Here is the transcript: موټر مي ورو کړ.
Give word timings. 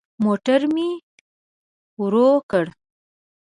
موټر 0.25 0.59
مي 0.73 0.89
ورو 2.01 2.27
کړ. 2.51 2.65